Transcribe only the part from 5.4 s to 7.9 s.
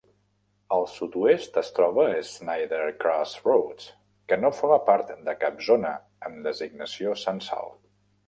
cap zona amb designació censal.